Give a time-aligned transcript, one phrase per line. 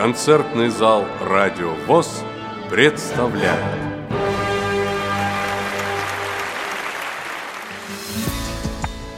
[0.00, 2.24] концертный зал «Радио ВОЗ»
[2.70, 3.60] представляет.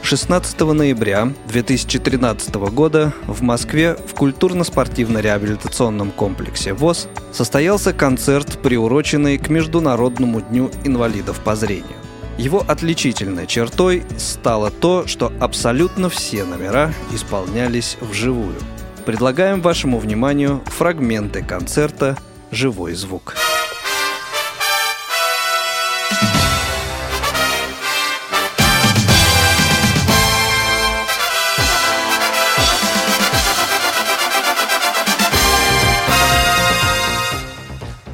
[0.01, 10.41] Шестнадцатого ноября 2013 года в Москве в культурно-спортивно-реабилитационном комплексе ВОЗ состоялся концерт, приуроченный к Международному
[10.41, 11.95] дню инвалидов по зрению.
[12.37, 18.57] Его отличительной чертой стало то, что абсолютно все номера исполнялись вживую.
[19.05, 22.17] Предлагаем вашему вниманию фрагменты концерта
[22.51, 23.35] «Живой звук».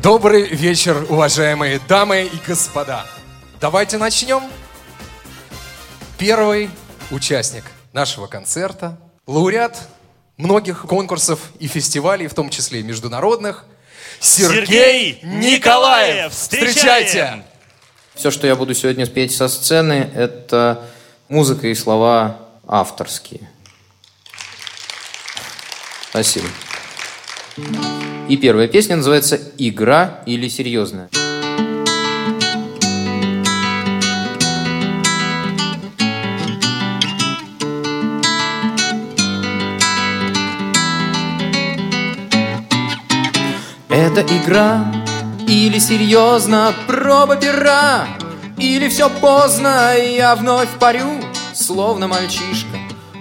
[0.01, 3.05] Добрый вечер, уважаемые дамы и господа.
[3.61, 4.41] Давайте начнем.
[6.17, 6.71] Первый
[7.11, 8.97] участник нашего концерта,
[9.27, 9.87] лауреат
[10.39, 13.65] многих конкурсов и фестивалей, в том числе и международных,
[14.19, 16.31] Сергей, Сергей Николаев.
[16.33, 17.43] Встречайте!
[18.15, 20.85] Все, что я буду сегодня петь со сцены, это
[21.27, 23.49] музыка и слова авторские.
[26.09, 26.47] Спасибо.
[28.29, 31.09] И первая песня называется «Игра или серьезная».
[43.99, 44.85] Это игра
[45.45, 48.07] или серьезно проба пера
[48.57, 51.21] Или все поздно, я вновь парю,
[51.53, 52.77] словно мальчишка.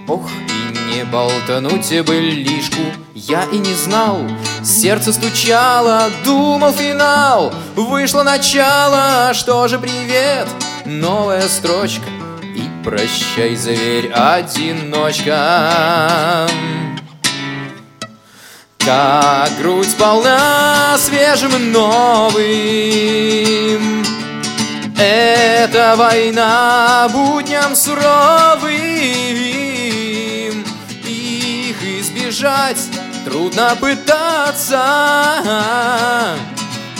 [0.07, 2.79] Ох, и не болтануть бы лишку.
[3.13, 4.19] Я и не знал,
[4.63, 7.53] сердце стучало, думал финал.
[7.75, 10.47] Вышло начало, что же привет,
[10.85, 12.07] новая строчка
[12.55, 15.35] И прощай, зверь, одиночка
[18.89, 22.43] как грудь полна свежим новым.
[24.97, 28.73] Это война будням суровым.
[31.05, 32.79] Их избежать
[33.25, 34.83] трудно пытаться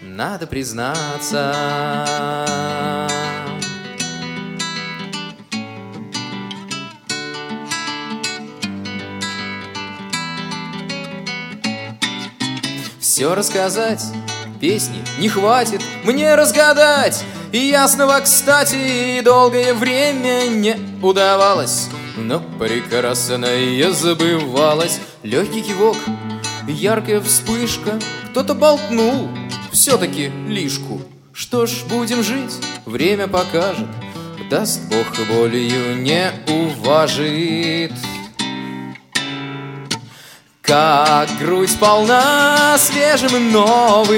[0.01, 1.53] Надо признаться
[13.13, 14.03] Все рассказать.
[14.59, 17.23] Песни не хватит мне разгадать.
[17.51, 21.89] И ясного, кстати, долгое время не удавалось.
[22.17, 24.99] Но прекрасное забывалось.
[25.21, 25.95] Легкий кивок,
[26.67, 27.99] яркая вспышка.
[28.31, 29.29] Кто-то болтнул
[29.71, 30.99] все-таки лишку.
[31.33, 32.55] Что ж, будем жить,
[32.87, 33.89] время покажет.
[34.49, 37.93] Даст Бог болью не уважит
[40.73, 44.17] как грудь полна свежим новым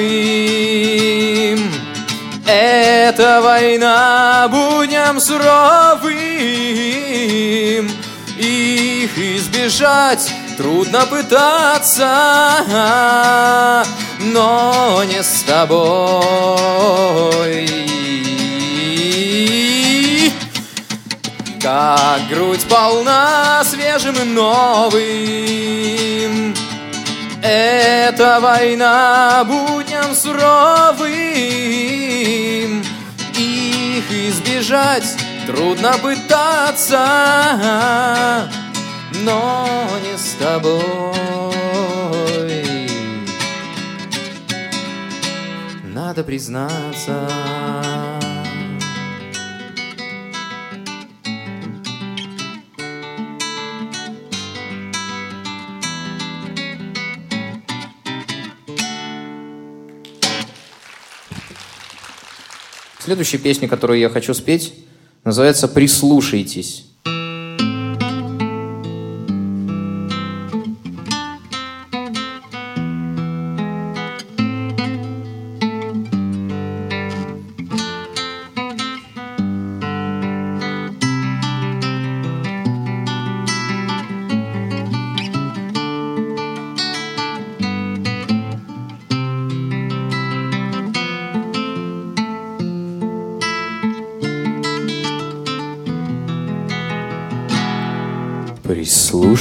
[2.47, 6.15] Это война будням суровым.
[8.37, 12.09] Их избежать трудно пытаться
[14.21, 16.55] Но не с тобой
[21.65, 24.93] как грудь полна свежим и новым.
[27.41, 31.09] Это война будням суровым.
[33.35, 35.17] Их избежать
[35.47, 37.03] трудно пытаться
[39.23, 40.85] Но не с тобой.
[45.83, 47.27] Надо признаться
[63.05, 64.73] Следующая песня, которую я хочу спеть,
[65.23, 66.87] называется «Прислушайтесь».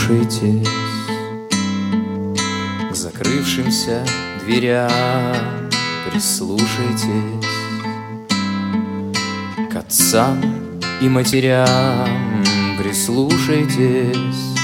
[0.07, 0.69] Прислушайтесь
[2.91, 4.05] к закрывшимся
[4.45, 4.91] дверям,
[6.11, 7.09] Прислушайтесь
[9.73, 10.43] к отцам
[11.01, 12.45] и матерям.
[12.79, 14.59] Прислушайтесь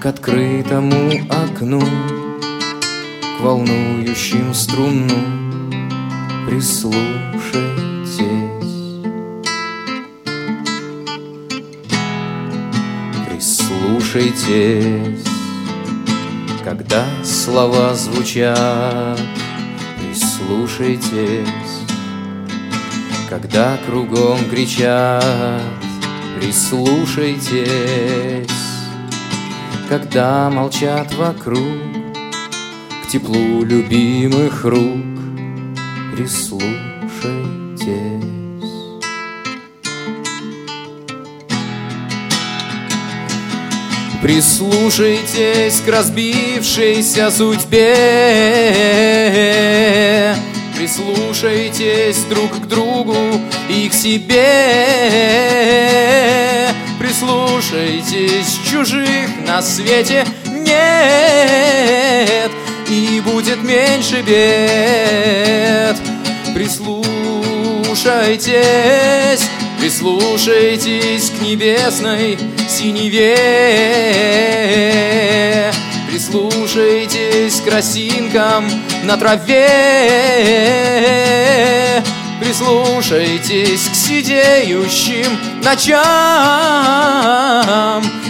[0.00, 1.82] к открытому окну,
[3.38, 5.70] к волнующим струнам.
[6.46, 7.37] Прислушайтесь.
[14.10, 15.22] Прислушайтесь,
[16.64, 19.20] когда слова звучат,
[19.98, 21.82] прислушайтесь,
[23.28, 25.62] когда кругом кричат,
[26.40, 27.68] прислушайтесь,
[29.90, 31.60] когда молчат вокруг,
[33.04, 35.04] к теплу любимых рук
[36.16, 36.77] прислушайтесь.
[44.28, 47.86] Прислушайтесь к разбившейся судьбе.
[50.76, 53.16] Прислушайтесь друг к другу
[53.70, 54.36] и к себе.
[56.98, 60.26] Прислушайтесь, чужих на свете.
[60.52, 62.50] Нет
[62.90, 65.96] И будет меньше бед.
[66.54, 69.48] Прислушайтесь,
[69.80, 72.36] прислушайтесь к небесной
[72.78, 73.34] синеве.
[76.08, 78.70] Прислушайтесь к росинкам
[79.02, 79.64] на траве.
[82.40, 85.98] Прислушайтесь к сидеющим ночам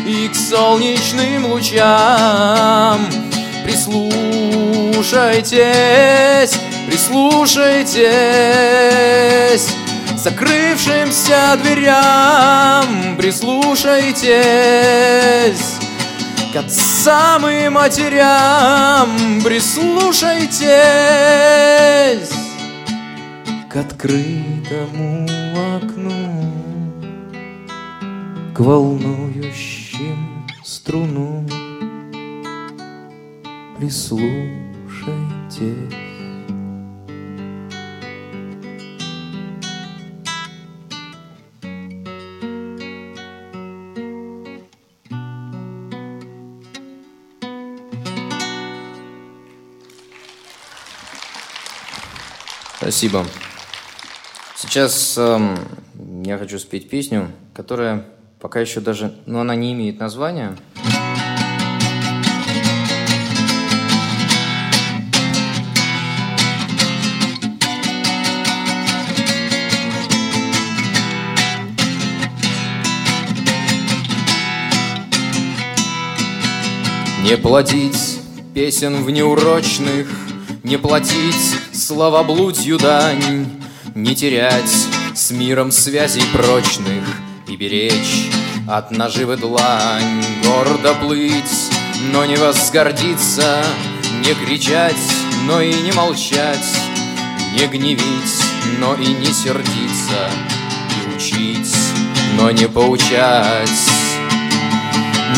[0.06, 3.06] И к солнечным лучам.
[3.64, 4.08] Прислушайтесь,
[6.88, 8.08] прислушайтесь
[10.28, 15.78] Закрывшимся дверям Прислушайтесь
[16.52, 20.69] к отцам и матерям Прислушайтесь
[23.70, 25.26] к открытому
[25.76, 26.52] окну,
[28.54, 31.48] К волнующим струнам
[33.78, 36.07] Прислушайтесь.
[52.88, 53.26] Спасибо.
[54.56, 55.58] Сейчас эм,
[56.25, 58.06] я хочу спеть песню, которая
[58.40, 60.56] пока еще даже, ну, она не имеет названия.
[77.23, 78.20] Не плодить
[78.55, 80.08] песен в неурочных,
[80.64, 83.46] Не платить словоблудью дань,
[83.94, 84.70] Не терять
[85.14, 87.02] с миром связей прочных
[87.46, 88.29] И беречь
[88.69, 91.73] от наживы длань, Гордо плыть,
[92.12, 93.64] но не возгордиться,
[94.23, 94.96] Не кричать,
[95.46, 96.69] но и не молчать,
[97.55, 98.43] Не гневить,
[98.79, 100.29] но и не сердиться,
[100.91, 101.75] И учить,
[102.37, 103.88] но не поучать.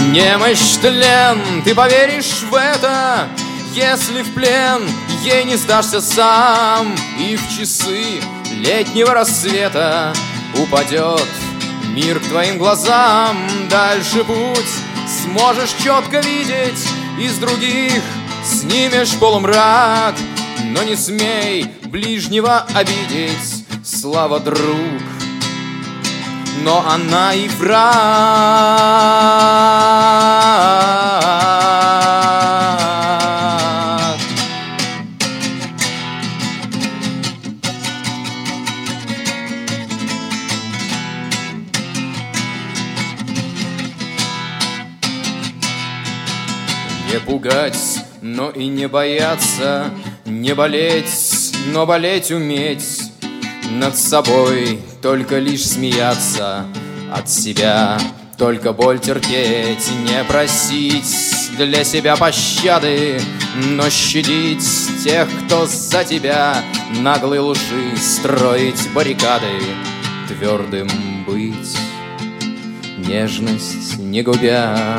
[0.09, 3.29] Немощь тлен, ты поверишь в это,
[3.73, 4.83] если в плен
[5.23, 8.21] ей не сдашься сам И в часы
[8.53, 10.13] летнего рассвета
[10.57, 11.29] упадет
[11.95, 13.37] мир к твоим глазам
[13.69, 14.73] Дальше путь
[15.25, 18.03] сможешь четко видеть Из других
[18.45, 20.15] снимешь полумрак
[20.65, 25.03] Но не смей ближнего обидеть Слава, друг,
[26.63, 27.81] но она и враг.
[47.11, 49.87] Не пугать, но и не бояться,
[50.25, 53.11] не болеть, но болеть уметь.
[53.71, 56.67] Над собой только лишь смеяться
[57.13, 57.99] От себя
[58.37, 63.21] только боль терпеть Не просить для себя пощады
[63.55, 64.67] Но щадить
[65.05, 66.57] тех, кто за тебя
[67.01, 69.47] Наглой лжи строить баррикады
[70.27, 70.89] Твердым
[71.27, 71.79] быть,
[72.99, 74.99] нежность не губя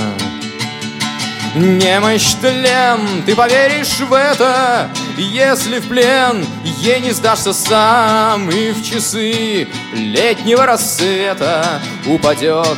[1.55, 8.81] Немощь тлен, ты поверишь в это, если в плен ей не сдашься сам И в
[8.84, 12.77] часы летнего рассвета упадет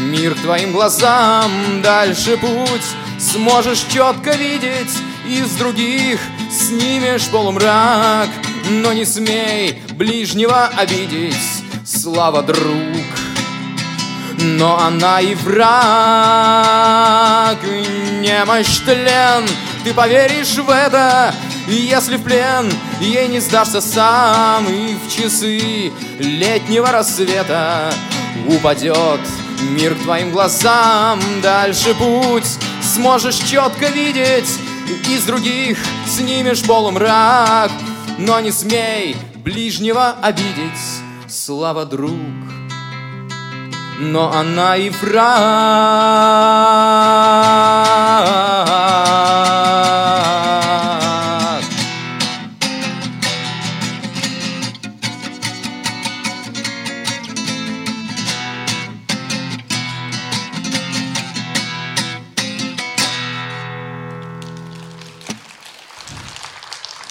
[0.00, 6.18] мир к твоим глазам Дальше путь сможешь четко видеть Из других
[6.50, 8.28] снимешь полумрак
[8.68, 12.97] Но не смей ближнего обидеть слава, друг.
[14.40, 15.68] Но она и враг,
[18.20, 19.44] немощь, тлен,
[19.82, 21.34] ты поверишь в это,
[21.66, 22.72] если в плен.
[23.00, 27.92] Ей не сдашься сам И в часы летнего рассвета
[28.48, 29.20] Упадет
[29.70, 31.20] мир к твоим глазам.
[31.42, 34.58] Дальше путь сможешь четко видеть
[35.08, 37.70] Из других снимешь полумрак.
[38.18, 41.02] Но не смей ближнего обидеть.
[41.28, 42.47] Слава, друг
[43.98, 46.38] но она и враг.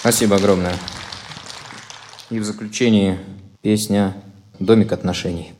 [0.00, 0.74] Спасибо огромное.
[2.30, 3.18] И в заключении
[3.60, 4.16] песня
[4.58, 5.52] «Домик отношений».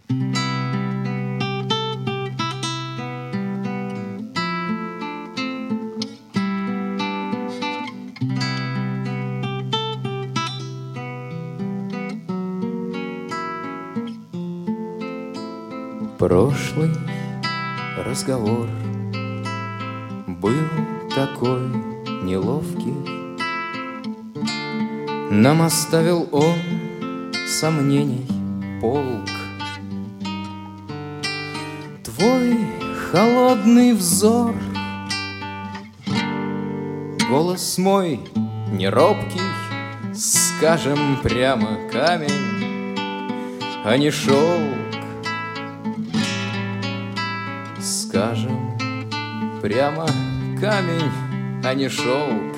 [16.28, 16.90] Прошлый
[18.04, 18.68] разговор
[20.26, 20.68] был
[21.14, 21.68] такой
[22.22, 22.92] неловкий.
[25.30, 28.26] Нам оставил он сомнений
[28.78, 29.30] полк.
[32.04, 32.58] Твой
[33.10, 34.54] холодный взор,
[37.30, 38.20] голос мой
[38.70, 39.40] неробкий,
[40.14, 42.94] скажем прямо камень,
[43.82, 44.77] а не шелк.
[48.08, 48.78] Скажем
[49.60, 50.06] прямо
[50.58, 51.12] камень,
[51.62, 52.56] а не шелк.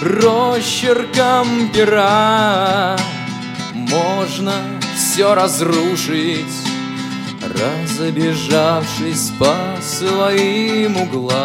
[0.00, 2.96] Росчерком пера
[3.74, 4.52] можно
[4.96, 6.46] все разрушить,
[7.42, 11.40] Разобежавшись по своим углам.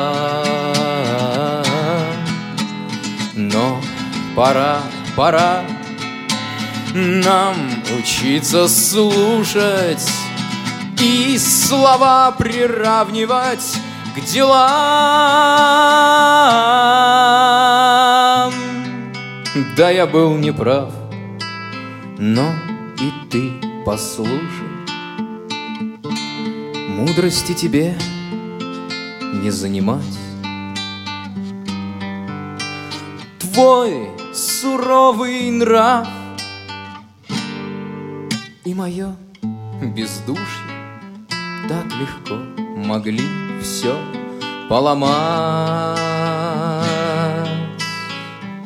[3.33, 3.81] Но
[4.35, 4.77] пора,
[5.15, 5.63] пора
[6.93, 7.55] нам
[7.97, 10.07] учиться слушать
[11.01, 13.77] и слова приравнивать
[14.15, 14.59] к делам.
[19.77, 20.91] Да, я был неправ,
[22.17, 22.51] но
[22.99, 23.53] и ты
[23.85, 24.39] послушай.
[26.89, 27.97] Мудрости тебе
[29.41, 30.03] не занимать.
[33.39, 36.07] Твой суровый нрав
[38.65, 39.15] и мое
[39.81, 40.68] бездушье
[41.69, 42.35] так легко
[42.75, 43.23] могли
[43.61, 43.95] все
[44.67, 45.99] поломать.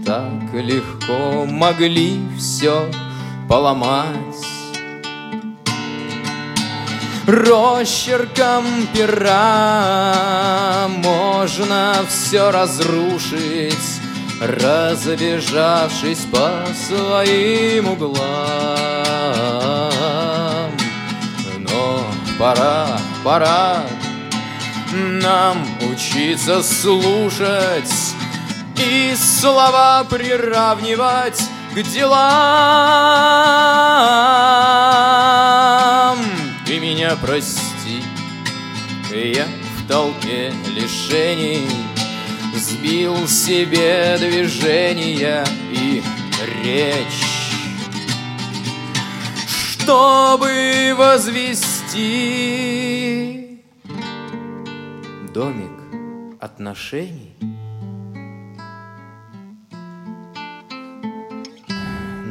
[0.05, 2.89] Так легко могли все
[3.49, 4.07] поломать.
[7.27, 13.99] Росчерком пера можно все разрушить,
[14.39, 18.23] Разбежавшись по своим углам.
[22.43, 23.85] Пора, пора
[24.91, 27.89] нам учиться слушать
[28.75, 31.41] И слова приравнивать
[31.73, 32.17] к делам.
[36.65, 38.03] Ты меня прости,
[39.09, 39.47] я
[39.77, 41.69] в толпе лишений
[42.57, 46.03] Сбил себе движения и
[46.61, 47.23] речь
[49.47, 51.72] Чтобы возвести
[55.31, 55.77] Домик
[56.39, 57.35] отношений.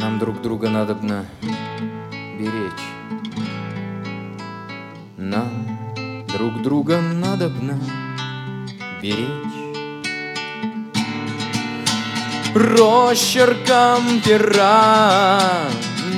[0.00, 1.26] Нам друг друга надобно
[2.38, 2.72] беречь.
[5.16, 7.78] Нам друг друга надобно
[9.00, 9.52] беречь.
[12.52, 15.68] Росчерком пера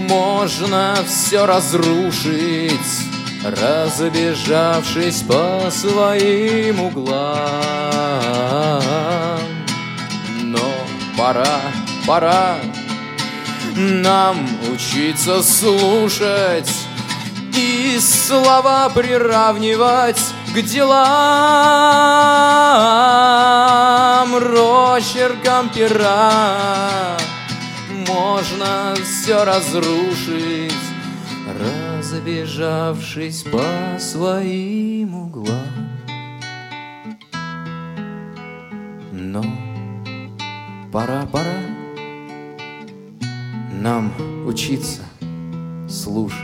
[0.09, 3.14] можно все разрушить,
[3.45, 7.43] Разбежавшись по своим углам.
[10.43, 10.61] Но
[11.17, 11.61] пора,
[12.07, 12.57] пора
[13.77, 16.73] нам учиться слушать
[17.57, 20.21] И слова приравнивать
[20.55, 20.95] к делам
[24.37, 27.17] Росчерком пера
[28.07, 30.73] можно все разрушить
[32.15, 35.91] разбежавшись по своим углам.
[39.13, 39.45] Но
[40.93, 41.61] пора, пора
[43.73, 44.13] нам
[44.47, 45.03] учиться
[45.89, 46.39] слушать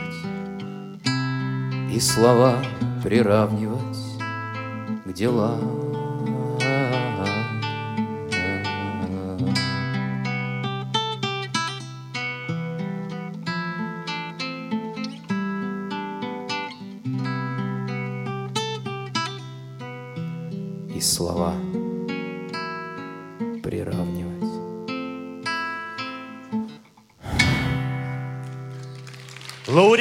[1.93, 2.57] и слова
[3.03, 3.99] приравнивать
[5.05, 5.80] к делам.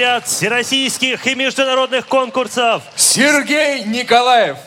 [0.10, 4.58] лауреат всероссийских и международных конкурсов Сергей Николаев.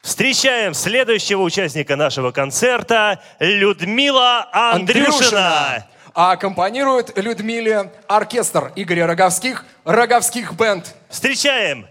[0.00, 5.06] Встречаем следующего участника нашего концерта Людмила Андрюшина.
[5.08, 5.86] Андрюшина.
[6.14, 10.94] А аккомпанирует Людмиле оркестр Игоря Роговских, Роговских бенд.
[11.10, 11.86] Встречаем!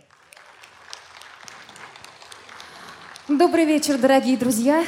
[3.27, 4.85] Добрый вечер, дорогие друзья.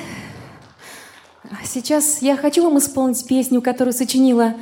[1.63, 4.55] Сейчас я хочу вам исполнить песню, которую сочинила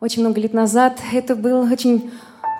[0.00, 1.00] очень много лет назад.
[1.12, 2.10] Это был очень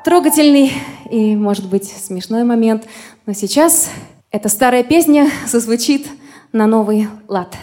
[0.05, 0.73] трогательный
[1.11, 2.85] и, может быть, смешной момент.
[3.27, 3.89] Но сейчас
[4.31, 6.07] эта старая песня зазвучит
[6.53, 7.57] на новый лад.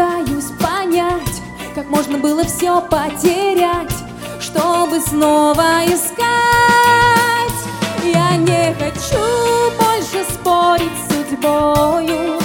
[0.00, 1.42] пытаюсь понять,
[1.74, 3.92] как можно было все потерять,
[4.40, 7.60] чтобы снова искать.
[8.02, 12.38] Я не хочу больше спорить с судьбою.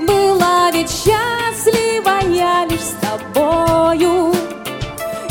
[0.00, 4.32] Была ведь счастлива я лишь с тобою.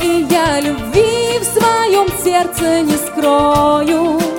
[0.04, 4.31] И я любви в своем сердце не скрою.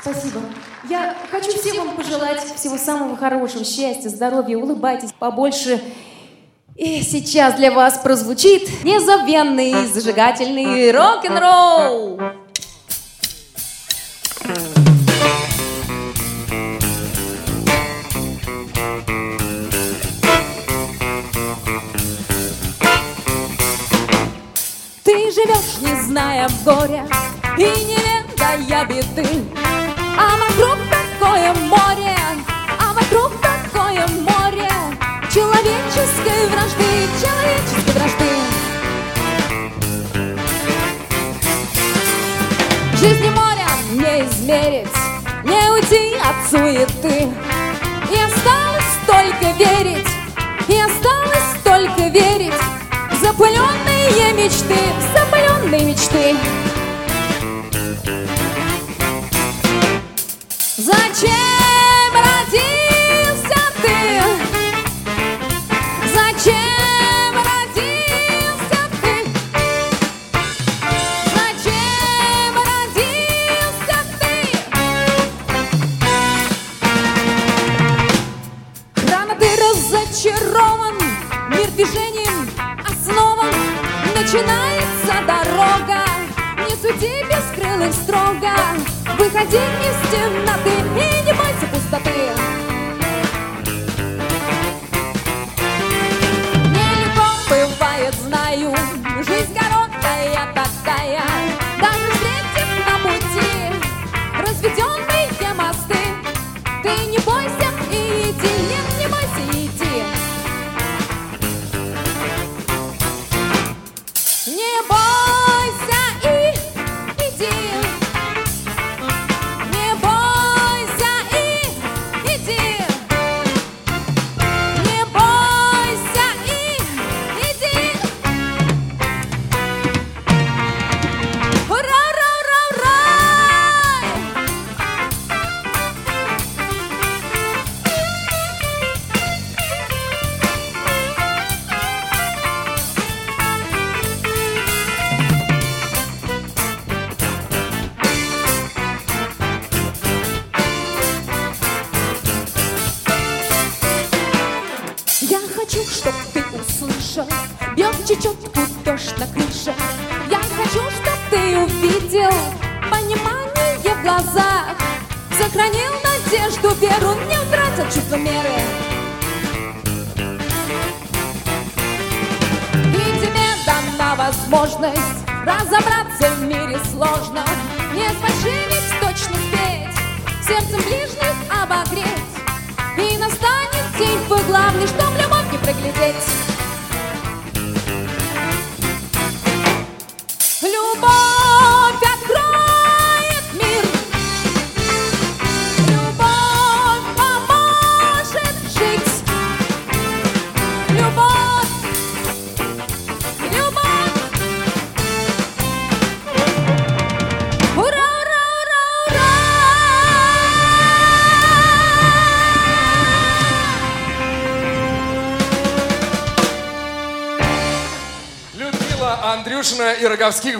[0.00, 0.40] Спасибо.
[0.88, 5.82] Я хочу всем вам пожелать всего самого хорошего, счастья, здоровья, улыбайтесь побольше.
[6.74, 12.18] И сейчас для вас прозвучит незабвенный, зажигательный рок-н-ролл.
[25.04, 27.06] Ты живешь, не зная горя,
[27.58, 29.39] и не ведая беды,
[44.50, 44.88] не измерить,
[45.44, 47.28] не уйти от суеты.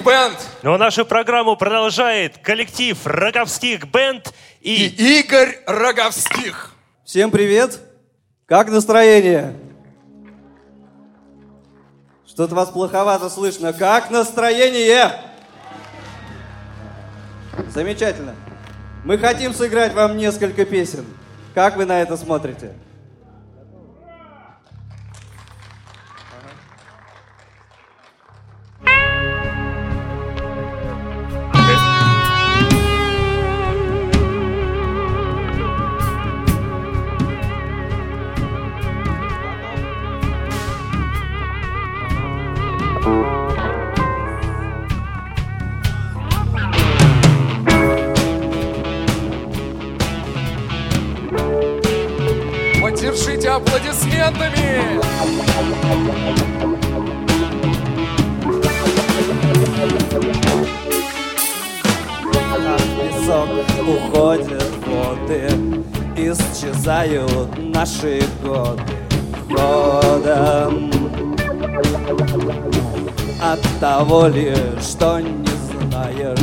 [0.00, 0.38] Роговских бенд.
[0.62, 5.20] Ну а нашу программу продолжает коллектив роковских бенд И и...
[5.20, 6.72] Игорь Роговских.
[7.04, 7.80] Всем привет!
[8.46, 9.56] Как настроение?
[12.26, 13.72] Что-то вас плоховато слышно.
[13.72, 15.20] Как настроение?
[17.68, 18.34] Замечательно.
[19.04, 21.04] Мы хотим сыграть вам несколько песен.
[21.54, 22.74] Как вы на это смотрите?
[53.70, 55.00] Аплодисментами.
[62.96, 63.48] песок
[63.86, 65.48] уходят воды,
[66.16, 68.82] исчезают наши годы
[69.48, 70.90] ходом.
[73.42, 75.46] От того ли, что не
[75.90, 76.38] знаешь,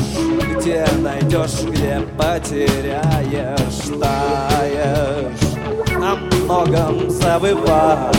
[0.58, 5.47] где найдешь, где потеряешь, таешь,
[6.50, 8.16] о многом забываешь.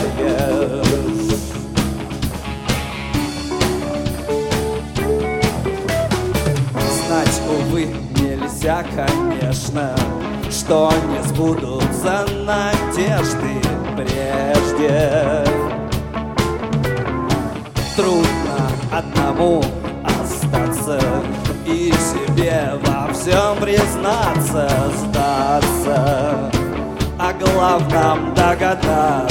[7.07, 7.87] Знать, увы,
[8.21, 9.95] нельзя, конечно,
[10.51, 13.63] что не сбудутся надежды
[13.97, 15.45] прежде.
[17.97, 19.63] Трудно одному
[20.05, 21.01] остаться
[21.67, 26.51] и себе во всем признаться, сдаться,
[27.29, 29.29] о главном догадаться.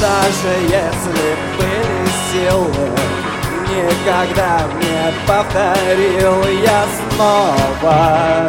[0.00, 2.88] Даже если были силы,
[3.68, 8.46] никогда не повторил я снова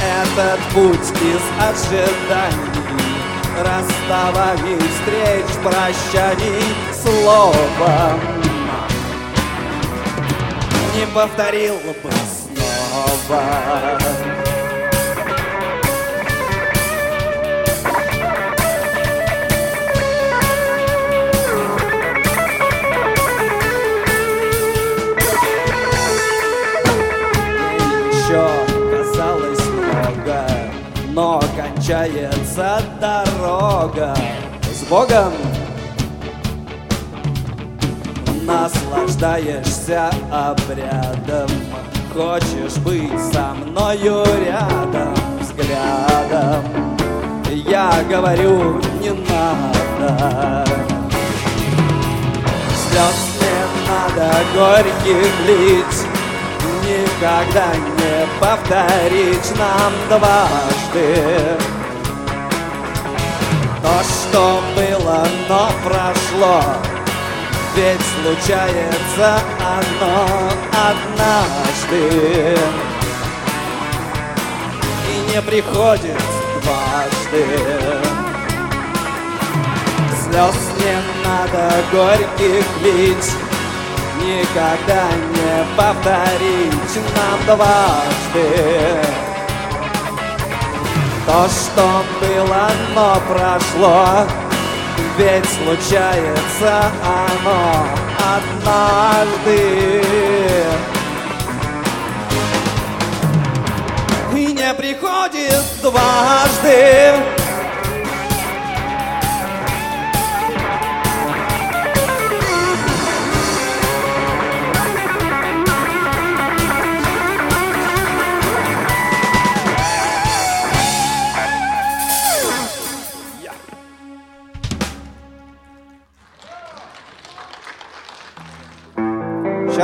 [0.00, 2.74] этот путь из ожиданий,
[3.60, 8.20] расставаний, встреч, прощаний, словом
[10.96, 11.94] не повторил бы
[29.70, 30.46] много,
[31.10, 34.14] но кончается дорога.
[34.72, 35.32] С Богом.
[38.42, 41.48] Наслаждаешься обрядом,
[42.14, 46.64] хочешь быть со мною рядом взглядом.
[47.50, 50.64] Я говорю, не надо.
[52.70, 56.06] Слез не надо горьких лить
[56.84, 61.56] Никогда не повторить нам дважды
[63.82, 66.93] То, что было, но прошло
[67.74, 70.50] Ведь случается оно
[70.90, 72.56] однажды.
[75.10, 76.22] И не приходит
[76.62, 77.44] дважды.
[80.22, 83.30] Слез не надо горьких лить
[84.24, 88.48] Никогда не повторить нам дважды.
[91.26, 94.26] То, что было, но прошло
[95.16, 97.86] Ведь случается оно
[98.36, 100.02] однажды.
[104.34, 107.33] И не приходит дважды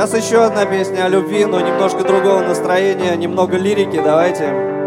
[0.01, 4.80] Сейчас еще одна песня о любви, но немножко другого настроения, немного лирики, давайте.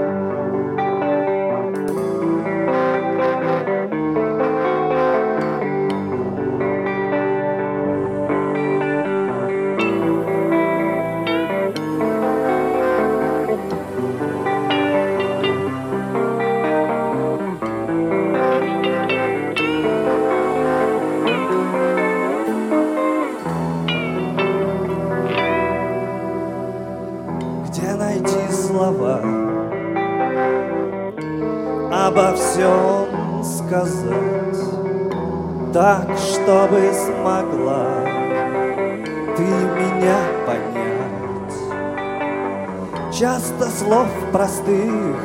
[43.59, 45.17] Часто слов простых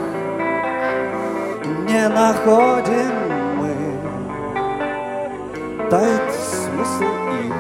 [1.88, 3.14] не находим
[3.58, 3.76] мы,
[5.90, 7.12] тает смысл
[7.48, 7.60] их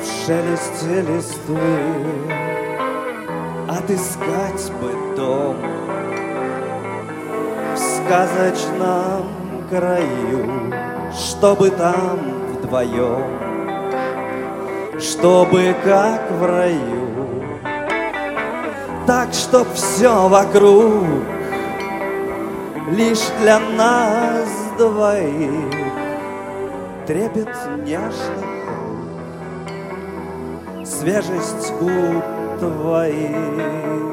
[0.00, 1.78] в шелесте листвы.
[3.68, 5.56] Отыскать бы дом
[7.74, 9.24] в сказочном
[9.70, 10.74] краю
[11.14, 12.18] Чтобы там
[12.52, 13.24] вдвоем,
[14.98, 17.09] чтобы как в раю
[19.10, 21.02] Так, чтоб все вокруг
[22.92, 25.74] лишь для нас двоих
[27.08, 27.48] Трепет
[27.84, 28.46] нежных
[30.84, 32.24] свежесть губ
[32.60, 34.09] твоих.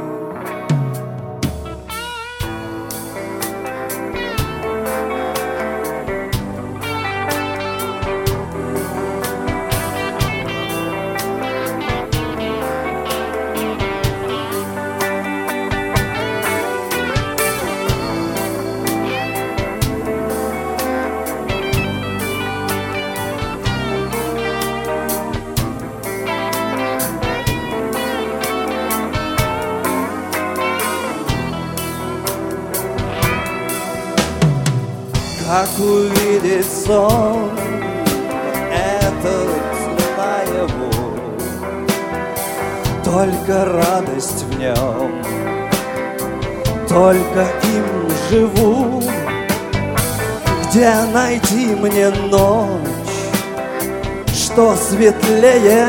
[54.58, 55.88] Что светлее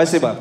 [0.00, 0.34] Спасибо.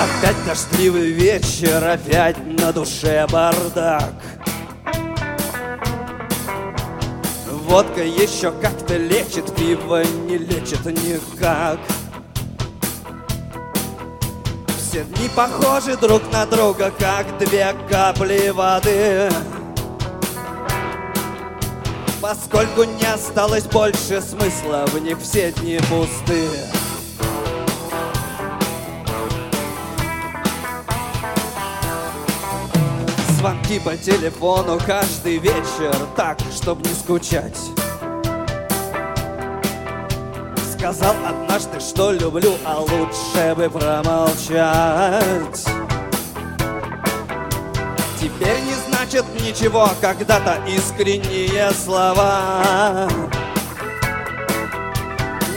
[0.00, 4.12] Опять дождливый вечер, опять на душе бардак.
[7.66, 11.80] Водка еще как-то лечит, пиво не лечит никак.
[14.78, 19.28] Все дни похожи друг на друга, как две капли воды.
[22.22, 26.48] Поскольку не осталось больше смысла, в них все дни пусты.
[33.66, 37.58] Звонки по телефону каждый вечер Так, чтоб не скучать.
[40.72, 45.64] Сказал однажды, что люблю, а лучше бы промолчать.
[48.20, 53.08] Теперь не значит ничего когда-то искренние слова.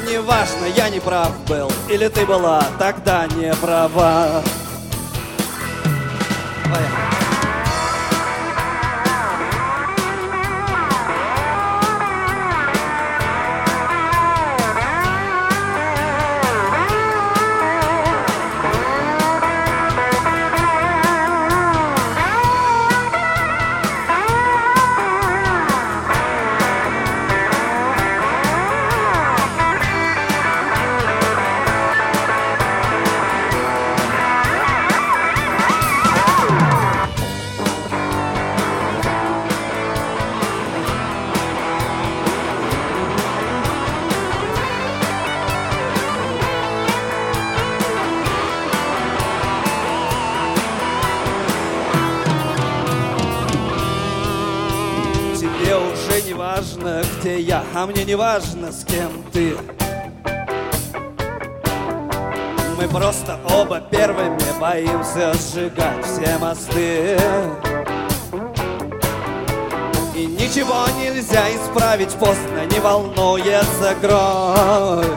[0.09, 4.41] Неважно, я не прав был, или ты была тогда не права
[57.81, 59.55] а мне не важно, с кем ты.
[62.77, 67.17] Мы просто оба первыми боимся сжигать все мосты.
[70.13, 75.07] И ничего нельзя исправить поздно, не волнуется кровь.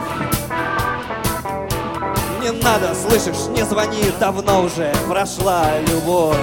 [2.41, 6.37] Не надо, слышишь, не звони, давно уже прошла любовь.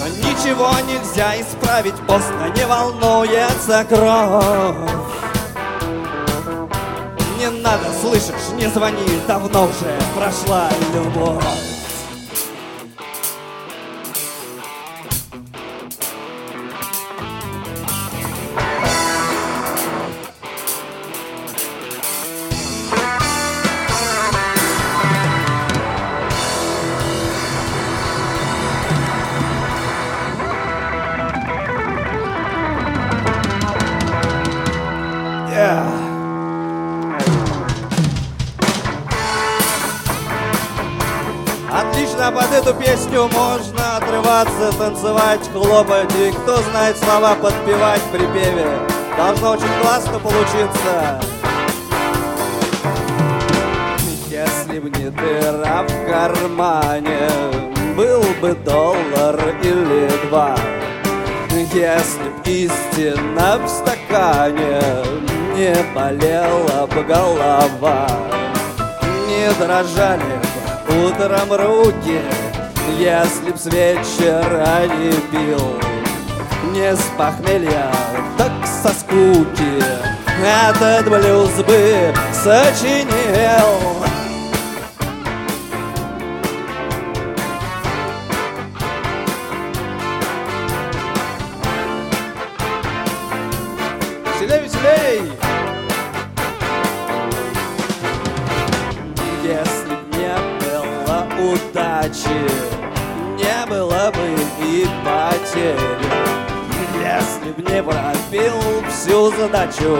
[0.00, 1.61] Но ничего нельзя исправить,
[2.06, 4.76] поздно не волнуется кровь.
[7.38, 11.71] Не надо, слышишь, не звони, давно уже прошла любовь.
[44.42, 48.66] Отрываться, танцевать, хлопать И кто знает слова подпевать в припеве
[49.16, 51.20] Должно очень классно получиться.
[54.30, 57.28] Если б не дыра в кармане
[57.96, 60.56] Был бы доллар или два.
[61.72, 64.80] Если б истина в стакане
[65.54, 68.06] Не болела бы голова.
[69.28, 70.22] Не дрожали
[70.88, 72.20] бы утром руки
[72.98, 75.78] Если б с вечера не пил
[76.72, 77.90] Не с похмелья,
[78.36, 79.82] так со скуки
[80.42, 84.01] Этот блюз бы сочинил
[109.30, 109.98] задачу,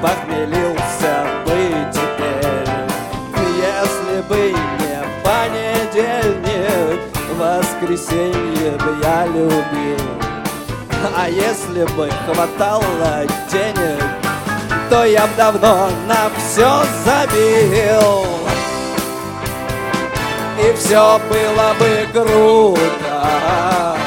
[0.00, 2.68] похмелился бы теперь.
[3.56, 7.00] Если бы не понедельник,
[7.38, 10.06] воскресенье бы я любил.
[11.16, 14.02] А если бы хватало денег,
[14.88, 18.26] то я б давно на все забил.
[20.58, 24.01] И все было бы круто.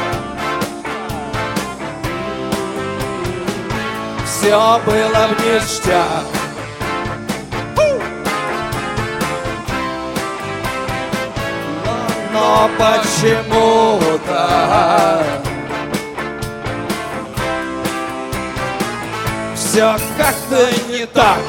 [4.45, 6.25] Все было в ништяк.
[12.31, 14.43] Но, но почему-то
[19.55, 21.39] все как-то не так.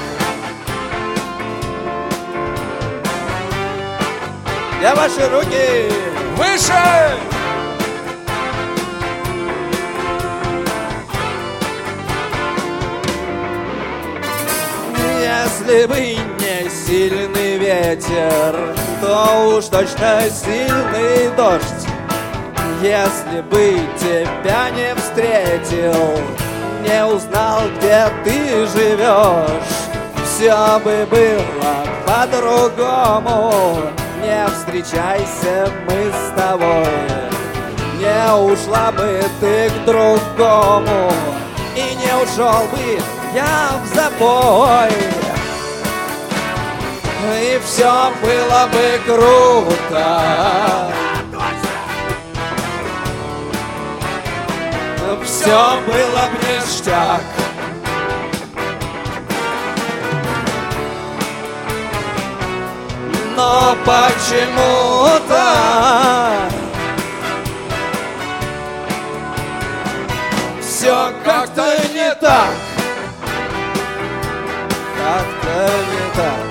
[4.81, 5.93] Я ваши руки
[6.39, 7.36] выше!
[15.67, 21.89] Если бы не сильный ветер, то уж точно сильный дождь.
[22.81, 26.21] Если бы тебя не встретил,
[26.83, 29.49] не узнал, где ты живешь,
[30.25, 33.91] все бы было по-другому.
[34.23, 36.87] Не встречайся мы с тобой,
[37.99, 41.13] не ушла бы ты к другому,
[41.75, 43.03] и не ушел бы
[43.35, 45.26] я в запой.
[47.25, 50.23] И все было бы круто.
[55.25, 57.23] Все было бы ништяк.
[63.37, 65.45] Но почему-то
[70.63, 72.55] все как-то не так.
[74.97, 76.46] Как-то не так.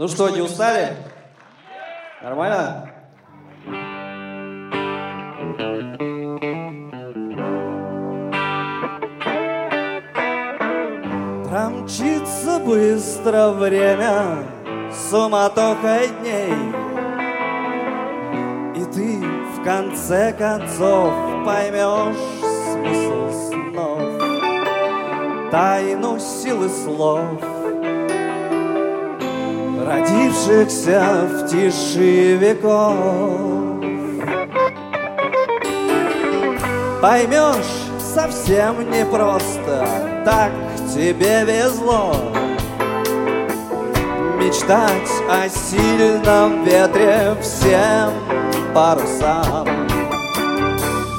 [0.00, 0.96] Ну что, не устали?
[2.22, 2.90] Нормально?
[11.46, 14.38] Промчится быстро время
[14.90, 16.54] суматохой дней
[18.76, 19.18] И ты
[19.54, 21.12] в конце концов
[21.44, 22.16] поймешь
[22.72, 24.00] смысл снов
[25.50, 27.49] Тайну силы слов
[30.40, 32.96] Родившихся в тиши веков.
[37.02, 39.86] Поймешь совсем непросто,
[40.24, 40.50] так
[40.94, 42.14] тебе везло.
[44.38, 48.10] Мечтать о сильном ветре всем
[48.74, 49.66] парусам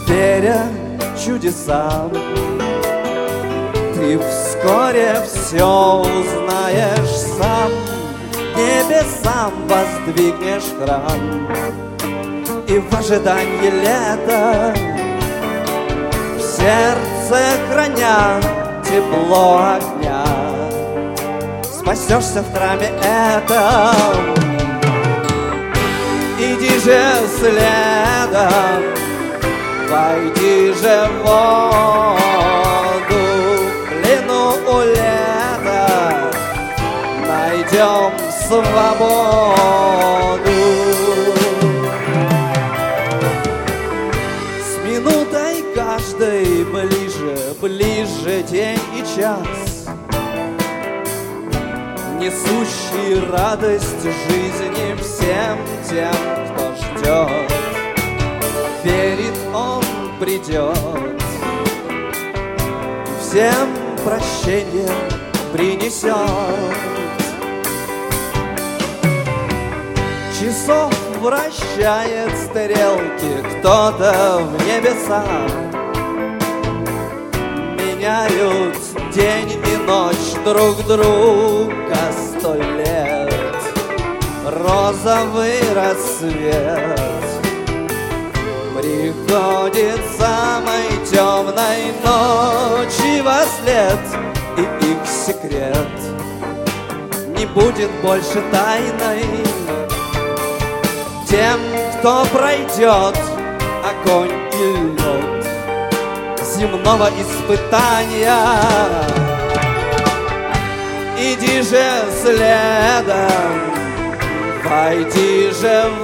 [0.07, 0.63] Веря
[1.23, 2.11] чудесам.
[3.93, 7.90] Ты вскоре все узнаешь сам
[8.61, 11.47] Небесам воздвигнешь храм.
[12.67, 14.73] И в ожидании лета
[16.37, 17.39] В сердце
[17.69, 18.39] храня
[18.85, 20.23] тепло огня.
[21.63, 24.35] Спасешься в храме этом.
[26.39, 27.01] Иди же
[27.37, 28.81] следом
[29.89, 32.21] Войди же в воду.
[33.89, 36.31] Плену у лета
[37.27, 38.20] Найдем
[38.51, 40.41] свободу.
[44.59, 49.87] С минутой каждой ближе, ближе день и час.
[52.19, 55.57] Несущий радость жизни всем
[55.89, 56.13] тем,
[56.49, 57.51] кто ждет.
[58.83, 59.83] Верит он
[60.19, 61.21] придет.
[63.21, 63.69] Всем
[64.03, 64.89] прощение
[65.53, 67.00] принесет
[70.41, 75.51] Часов вращает стрелки кто-то в небесах
[77.77, 78.75] Меняют
[79.13, 83.31] день и ночь друг друга сто лет.
[84.43, 86.99] Розовый рассвет
[88.79, 93.99] Приходит самой темной ночи во след.
[94.57, 95.87] И их секрет
[97.37, 99.90] не будет больше тайной
[101.31, 101.59] Тем,
[101.97, 103.17] кто пройдет
[103.89, 104.65] огонь и
[104.99, 105.47] лед
[106.43, 108.35] Земного испытания.
[111.17, 113.61] Иди же следом,
[114.65, 116.03] войди же в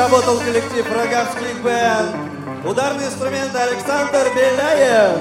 [0.07, 2.15] Работал коллектив Роговских Бенд.
[2.65, 5.19] Ударный инструмент Александр Беляев.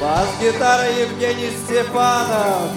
[0.00, 2.72] Бас-гитара Евгений Степанов.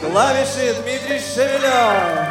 [0.00, 2.28] Клавиши Дмитрий Шевелев.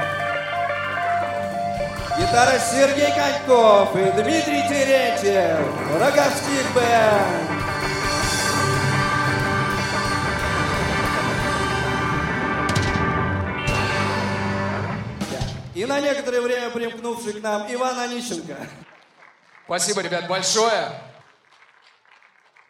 [2.18, 5.60] Гитара Сергей Коньков и Дмитрий Терентьев.
[6.00, 7.73] Роговских Бенд.
[15.94, 18.58] На некоторое время примкнувший к нам Иван Онищенко.
[19.66, 20.90] Спасибо, ребят, большое.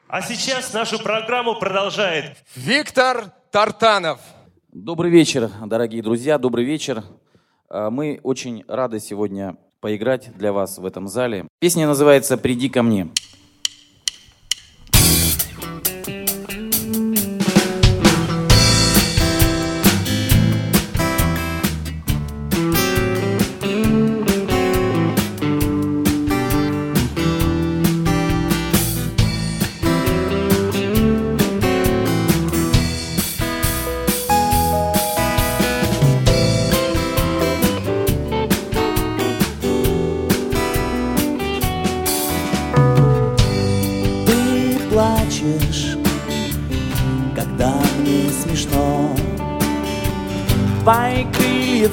[0.09, 4.19] А сейчас нашу программу продолжает Виктор Тартанов.
[4.67, 7.01] Добрый вечер, дорогие друзья, добрый вечер.
[7.69, 11.47] А, Мы очень рады сегодня поиграть для вас в этом зале.
[11.59, 13.07] Песня называется «Приди ко мне».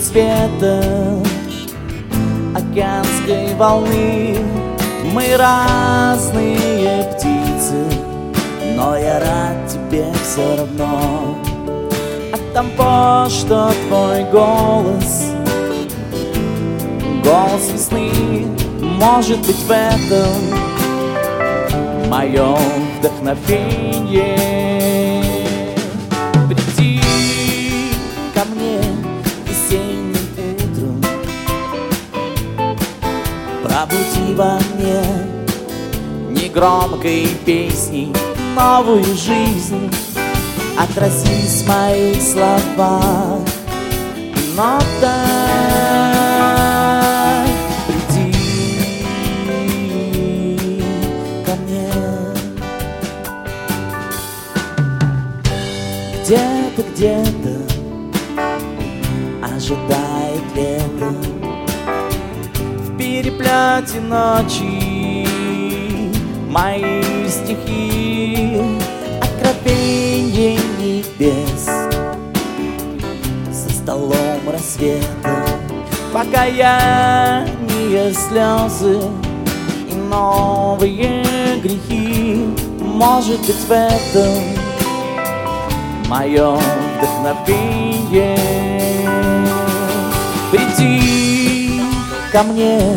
[0.01, 0.83] Цвета
[2.55, 4.39] океанской волны.
[5.13, 7.85] Мы разные птицы,
[8.77, 11.37] но я рад тебе все равно.
[12.33, 15.27] От того, что твой голос.
[17.23, 18.47] Голос весны
[18.81, 20.35] может быть в этом
[22.09, 22.57] мое
[22.99, 24.50] вдохновение.
[33.91, 35.03] Пробуди во мне.
[36.31, 38.13] Негромкой песней
[38.55, 39.91] новую жизнь
[40.79, 43.41] Отразись в моих словах.
[44.57, 46.20] Нота
[63.91, 65.27] переплете ночи
[66.49, 68.59] мои стихи
[69.21, 71.67] Откровенье небес
[73.51, 75.45] За столом рассвета.
[76.13, 77.55] Покаяние,
[78.13, 79.01] слезы
[79.89, 81.25] и новые
[81.63, 82.47] грехи.
[82.81, 84.43] Может быть в этом
[86.09, 86.59] мое
[86.99, 88.39] вдохновение.
[90.51, 91.81] Приди
[92.33, 92.97] ко мне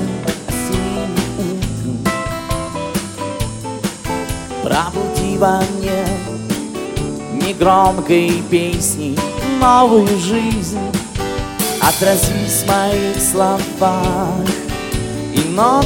[5.44, 6.06] во мне.
[7.34, 9.20] Негромкой песней
[9.60, 10.80] новую жизнь
[11.82, 14.48] Отразись в моих словах.
[15.36, 15.84] И нотах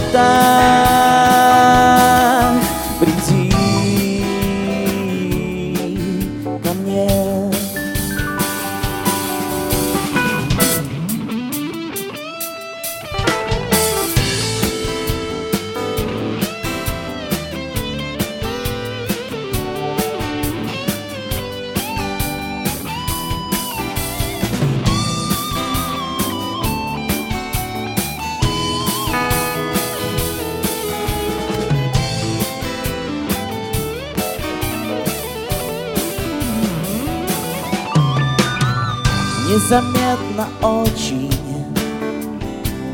[39.68, 41.30] Незаметно очень.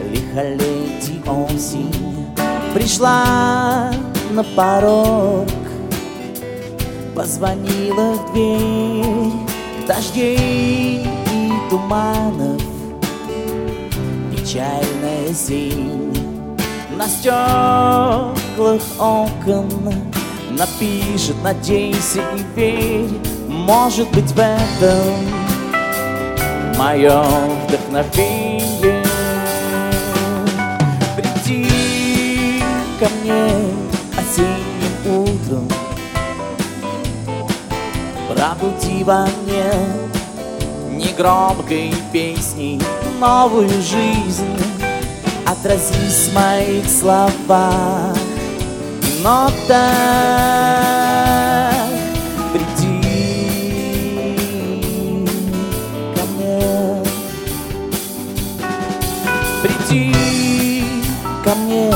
[0.10, 2.26] Лихолетий осень
[2.74, 3.94] Пришла
[4.32, 5.48] на порог.
[7.16, 9.34] Позвонила в дверь
[9.88, 12.60] Дождей и туманов.
[14.32, 16.58] Печальная зелень
[16.98, 19.70] На стеклах окон.
[20.50, 25.43] Напишет, надейся и верь Может быть в этом
[26.84, 27.24] мое
[27.66, 29.04] вдохновение.
[31.16, 32.62] Приди
[33.00, 33.46] ко мне
[34.18, 35.68] осенним утром.
[38.28, 39.72] Пробуди во мне
[40.90, 42.82] негромкой песней
[43.18, 44.58] новую жизнь.
[45.46, 48.18] Отразись в моих словах.
[49.24, 50.44] Нотах
[61.54, 61.92] ко мне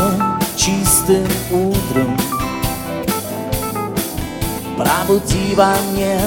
[0.56, 2.18] чистым утром.
[4.78, 6.20] Пробуди во мне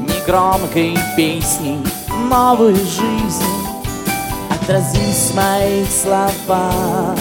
[0.00, 1.78] негромкой песней
[2.28, 3.66] новую жизнь
[4.50, 7.18] Отразись в моих словах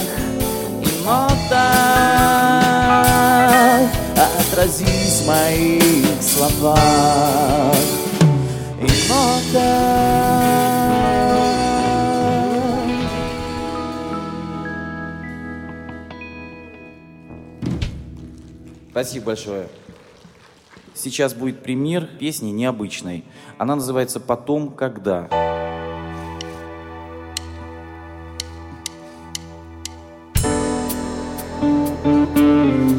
[0.81, 1.51] и нотах.
[4.39, 7.75] Отразись в моих словах
[8.79, 10.50] и нотах
[18.91, 19.69] Спасибо большое.
[20.93, 23.23] Сейчас будет премьер песни необычной.
[23.57, 25.29] Она называется «Потом, когда».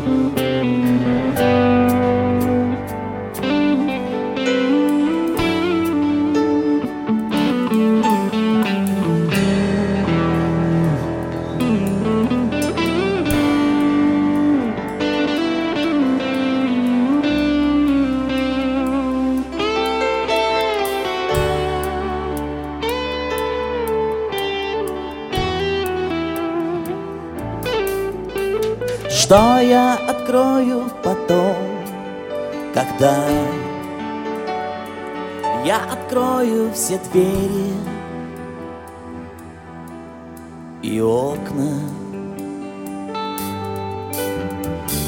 [0.02, 0.21] Что
[36.72, 37.74] все двери
[40.82, 41.78] и окна.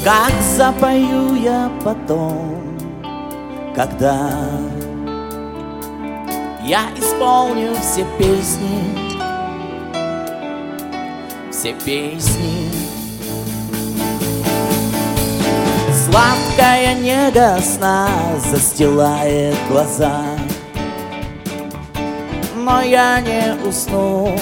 [0.03, 2.77] Как запою я потом,
[3.75, 4.29] когда
[6.63, 8.83] я исполню все песни,
[11.51, 12.69] все песни.
[15.91, 18.07] Сладкая нега сна
[18.51, 20.34] застилает глаза
[22.75, 24.35] Но я не усну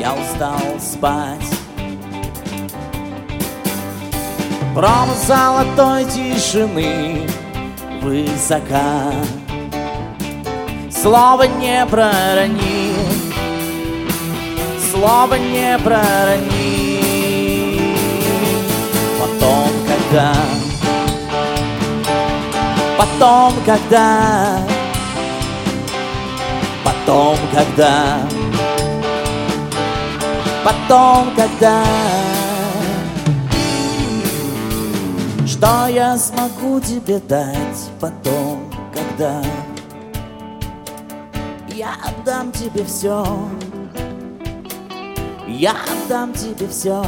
[0.00, 1.48] я устал спать.
[4.74, 7.20] Промо золотой тишины
[8.02, 9.12] высока.
[10.90, 12.94] Слово не пророни,
[14.90, 16.98] слово не пророни.
[19.20, 20.34] Потом, когда,
[22.98, 24.71] потом, когда,
[27.04, 28.20] потом, когда,
[30.64, 31.82] потом, когда.
[35.46, 39.42] Что я смогу тебе дать потом, когда
[41.68, 43.24] я отдам тебе все,
[45.46, 47.04] я отдам тебе все.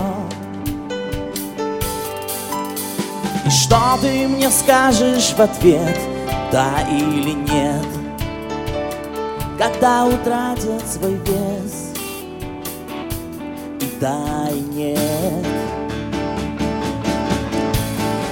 [3.47, 5.99] И что ты мне скажешь в ответ,
[6.53, 7.94] да или нет,
[9.59, 11.93] когда утратят свой вес,
[13.81, 15.47] и да и нет.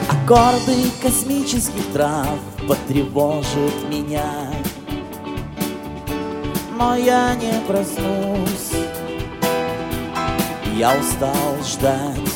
[0.09, 4.53] Аккорды космических трав потревожат меня.
[6.79, 8.73] Но я не проснусь.
[10.75, 12.33] Я устал ждать.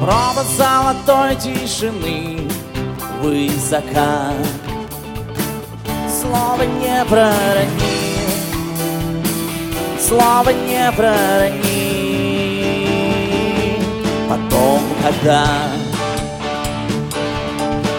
[0.00, 2.48] Проба золотой тишины
[3.20, 4.32] высока
[6.26, 8.16] Слово не пророни
[10.00, 11.86] Слово не пророни
[14.28, 15.46] Потом, когда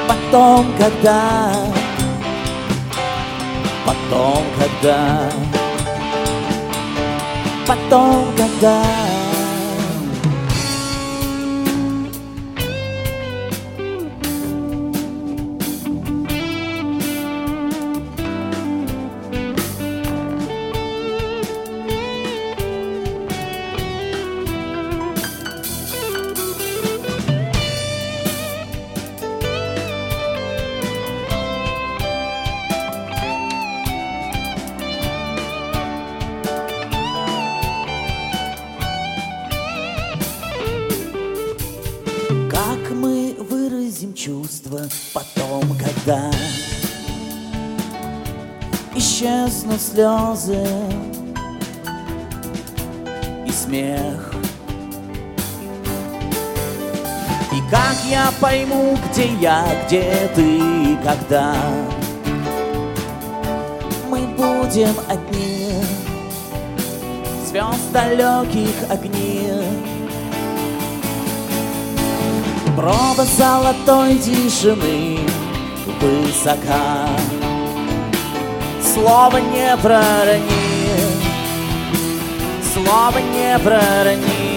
[0.08, 1.54] Потом, когда
[3.86, 5.32] Потом, когда
[7.66, 9.07] Потом, когда
[58.48, 61.54] пойму, где я, где ты, когда.
[64.10, 65.74] Мы будем одни
[67.46, 69.52] Звезд далеких огни.
[72.78, 75.20] Проба золотой тишины
[76.00, 77.10] высока.
[78.82, 80.88] Слово не пророни
[82.74, 84.48] Слово не пророни.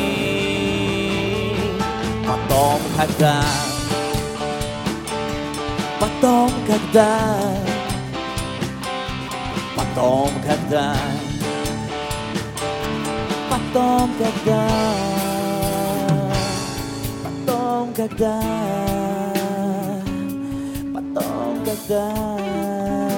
[2.25, 3.43] Потом, когда
[6.71, 7.19] когда
[9.77, 10.95] Потом, когда
[13.51, 14.69] Потом, когда
[17.25, 18.41] Потом, когда
[20.95, 23.10] Потом, когда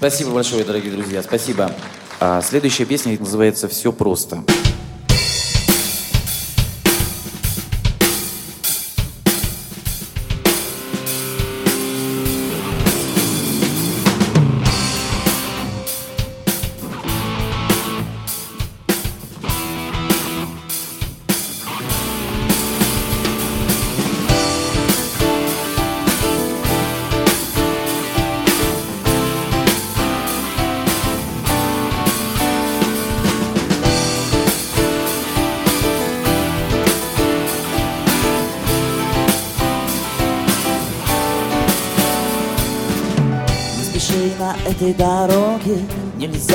[0.00, 1.70] Спасибо большое, дорогие друзья, спасибо.
[2.20, 4.42] А, следующая песня называется «Все просто».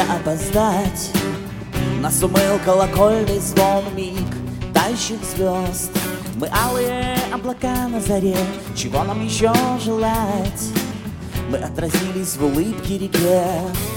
[0.09, 1.11] Опоздать
[2.01, 4.27] Нас умыл колокольный звон миг
[4.73, 5.91] тающих звезд
[6.35, 8.37] Мы алые облака на заре,
[8.75, 9.53] чего нам еще
[9.83, 10.71] желать?
[11.49, 13.43] Мы отразились в улыбке реке,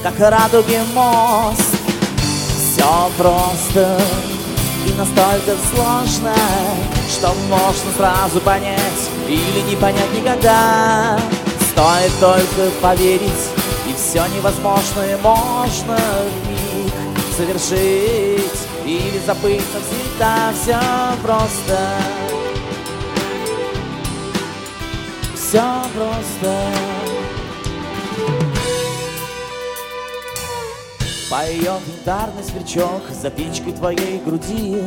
[0.02, 1.76] как радуги мост.
[2.56, 3.98] Все просто
[4.86, 6.34] и настолько сложно,
[7.10, 11.18] что можно сразу понять или не понять никогда.
[11.70, 13.50] Стоит только поверить,
[14.08, 15.98] все невозможное можно
[16.46, 16.92] вмиг
[17.36, 20.50] совершить или забыть навсегда.
[20.54, 20.80] Все
[21.22, 21.78] просто.
[25.34, 25.62] Все
[25.94, 26.56] просто.
[31.28, 34.82] Поет янтарный сверчок за печкой твоей груди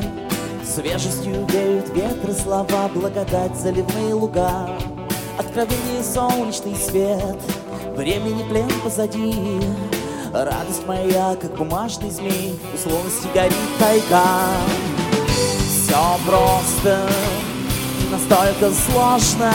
[0.65, 4.67] Свежестью веют ветры слова, благодать, заливные луга
[5.37, 7.37] Откровение, солнечный свет,
[8.01, 9.61] времени плен позади.
[10.33, 14.23] Радость моя, как бумажный змей, условности горит тайга.
[15.67, 17.09] Все просто
[18.11, 19.53] настолько сложно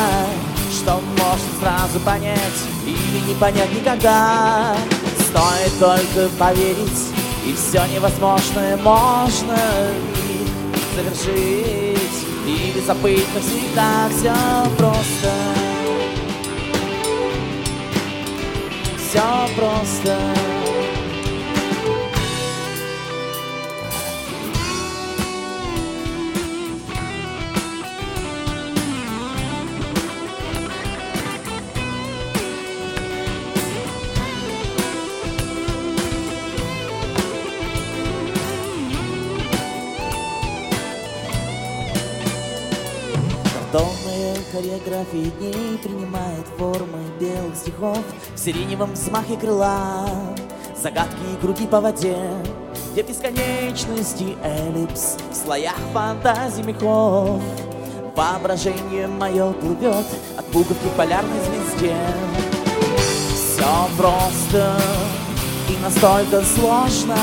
[0.70, 4.76] Что можно сразу понять или не понять никогда.
[5.18, 7.02] Стоит только поверить,
[7.44, 9.58] и все невозможное можно
[10.94, 11.96] совершить.
[12.46, 14.32] Или забыть навсегда все
[14.78, 15.65] просто
[19.06, 19.20] Все
[19.56, 20.18] просто
[44.76, 47.98] Хореографии дней принимает формы белых стихов.
[48.34, 50.06] В сиреневом взмахе крыла
[50.80, 52.16] Загадки и круги по воде.
[52.92, 57.40] Где бесконечности эллипс В слоях фантазий мехов.
[58.14, 60.06] Воображение мое плывет
[60.36, 61.96] От пуговки к полярной звезде.
[63.34, 64.78] Все просто
[65.68, 67.16] и настолько сложно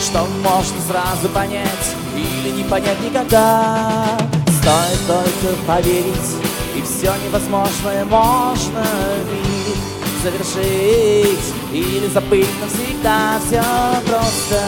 [0.00, 4.18] Что можно сразу понять Или не понять никогда.
[4.64, 8.84] Стоит только поверить, и все невозможное можно
[9.30, 9.76] вмиг
[10.22, 13.40] завершить или забыть навсегда.
[13.46, 13.62] Все
[14.06, 14.62] просто,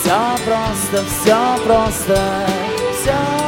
[0.00, 2.46] все просто, все просто,
[3.00, 3.47] все просто.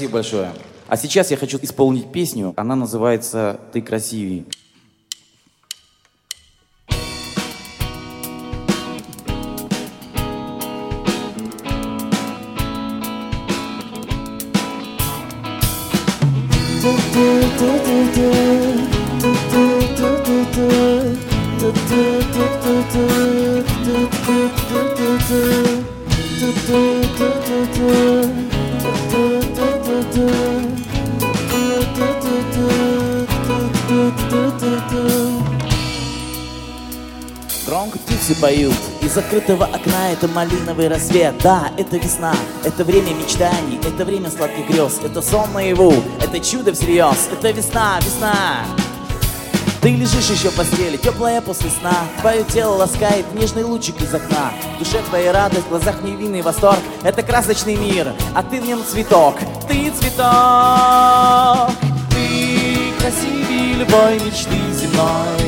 [0.00, 0.52] Спасибо большое.
[0.88, 2.54] А сейчас я хочу исполнить песню.
[2.56, 4.46] Она называется «Ты красивей».
[39.30, 41.36] Из закрытого окна это малиновый рассвет.
[41.40, 46.72] Да, это весна, это время мечтаний Это время сладких грез, это сон наяву Это чудо
[46.72, 48.64] всерьез, это весна, весна.
[49.82, 51.94] Ты лежишь еще в постели, теплая после сна.
[52.20, 54.52] Твое тело ласкает нежный лучик из окна.
[54.76, 56.80] В душе твоя радость, в глазах невинный восторг.
[57.04, 59.36] Это красочный мир, а ты в нем цветок.
[59.68, 61.70] Ты цветок.
[62.10, 65.39] Ты красивее любой мечты земной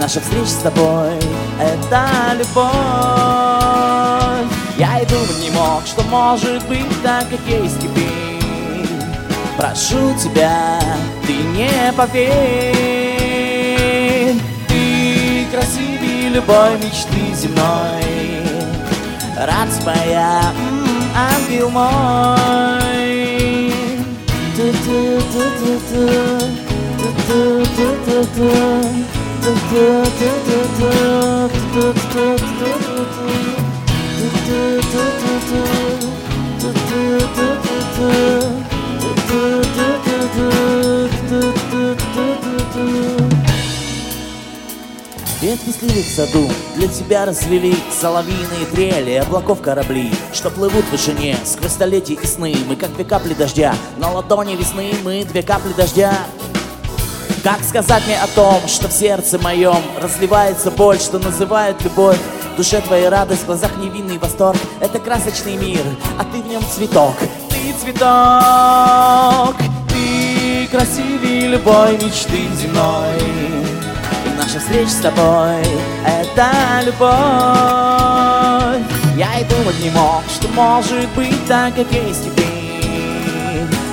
[0.00, 1.18] наша встреча с тобой
[1.60, 2.64] Это любовь
[4.78, 8.40] Я и думать не мог, что может быть так, как есть теперь
[9.56, 10.80] Прошу тебя,
[11.26, 13.10] ты не поверь
[16.40, 18.02] любой мечты земной.
[19.36, 20.52] Радость моя,
[21.14, 22.38] ангел мой.
[24.56, 26.08] Ту-ту-ту-ту-ту,
[26.98, 28.50] ту-ту-ту-ту-ту,
[45.80, 51.72] сливы в саду для тебя развели Соловьиные трели, облаков корабли Что плывут в вышине сквозь
[51.72, 52.54] столетия и сны.
[52.68, 56.12] Мы как две капли дождя, на ладони весны Мы две капли дождя
[57.42, 62.18] как сказать мне о том, что в сердце моем Разливается боль, что называют любовь?
[62.52, 64.58] В душе твоей радость, в глазах невинный восторг.
[64.80, 65.82] Это красочный мир,
[66.18, 67.16] а ты в нем цветок.
[67.48, 69.56] Ты цветок,
[69.88, 73.18] ты красивее любой мечты земной.
[74.26, 75.62] И наша встреча с тобой—
[76.06, 76.50] это
[76.84, 77.10] любовь.
[79.16, 82.59] Я и думать не мог, что может быть так, как есть теперь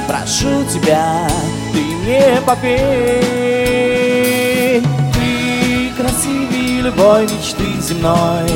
[0.07, 1.27] Прошу тебя,
[1.73, 2.81] ты мне поверь
[5.13, 8.49] Ты красивее любой мечты земной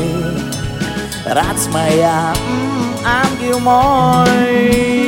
[1.25, 2.33] Радость моя,
[3.05, 5.00] ангел мой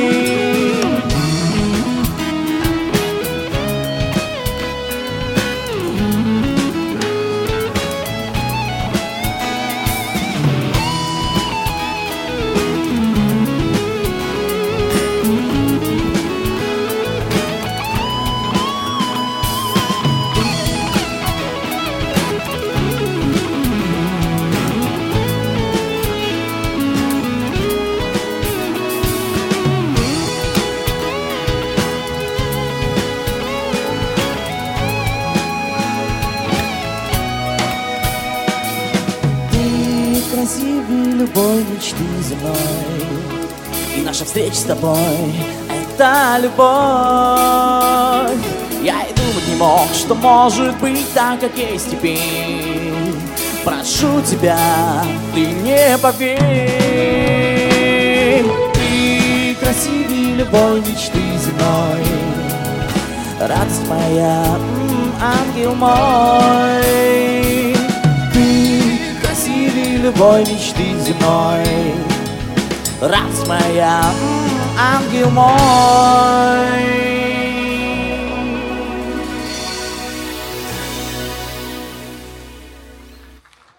[41.34, 42.54] любой мечты земной
[43.96, 44.98] И наша встреча с тобой—
[45.68, 46.62] это любовь.
[48.82, 52.20] Я и думать не мог, что может быть так, как есть теперь.
[53.64, 54.56] Прошу тебя,
[55.34, 56.38] ты мне поверь.
[58.74, 62.06] Ты красивее любой мечты земной.
[63.40, 64.56] Радость моя,
[65.20, 67.73] ангел мой
[70.04, 71.94] любой мечты земной
[73.00, 74.02] Радость моя,
[74.78, 75.54] ангел мой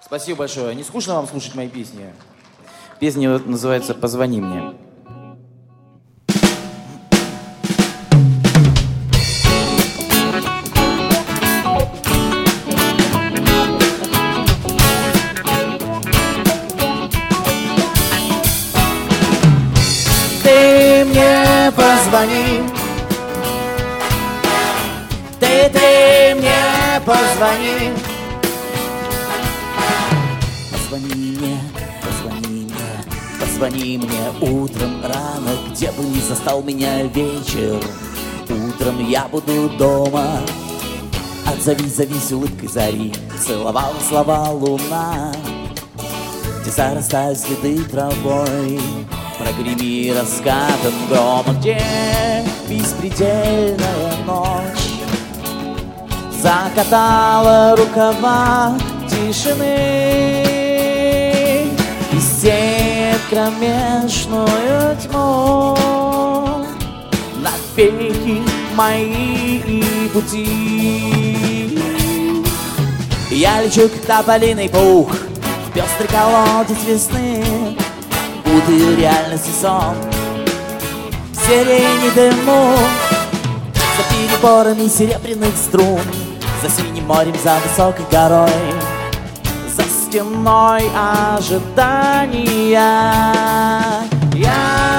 [0.02, 0.74] Спасибо большое.
[0.76, 2.14] Не скучно вам слушать мои песни?
[3.00, 4.85] Песня называется «Позвони мне».
[22.16, 22.64] Позвони
[25.40, 27.94] Ты, ты мне позвони
[30.72, 31.60] Позвони мне,
[32.02, 37.84] позвони мне Позвони мне утром рано Где бы ни застал меня вечер
[38.50, 40.42] Утром я буду дома
[41.46, 43.14] Отзови, зови с улыбкой зари
[43.46, 45.34] Целовал слова луна
[46.62, 48.80] Где зарастают следы травой
[49.38, 51.82] Прогреми раскатом грома Где
[52.70, 54.86] беспредельная ночь
[56.42, 58.78] Закатала рукава
[59.10, 59.76] тишины.
[62.14, 65.76] И сеет кромешную тьму
[67.42, 68.42] Навеки
[68.76, 69.84] мои
[70.14, 71.46] пути.
[73.32, 77.44] Я лечу, как тополиный пух В пестрый колодец весны
[78.56, 79.98] Путаю реальность и сон
[81.34, 82.74] В сирени дыму
[83.76, 86.00] За переборами серебряных струн.
[86.64, 88.48] За синим морем, за высокой горой.
[89.76, 90.90] За стеной
[91.36, 92.80] ожидания.
[94.34, 94.95] Я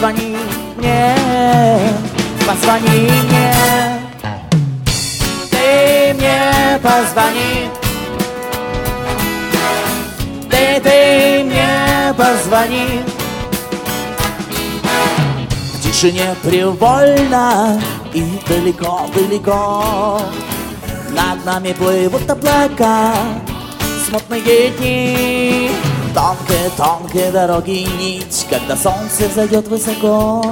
[0.00, 0.36] Позвони
[0.76, 1.16] мне,
[2.46, 3.52] позвони мне.
[5.50, 7.68] Ты мне позвони.
[10.48, 13.02] Ты, ты мне позвони.
[15.74, 17.82] В тишине привольно
[18.14, 20.22] и далеко-далеко
[21.10, 23.14] Над нами плывут облака
[24.06, 25.70] Смутные дни
[26.18, 30.44] Тонкая-тонкая дороги нить Когда солнце взойдет высоко